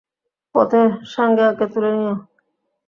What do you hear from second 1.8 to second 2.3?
নিও।